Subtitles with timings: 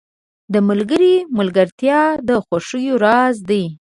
[0.53, 3.63] •د ملګري ملګرتیا د خوښیو راز دی.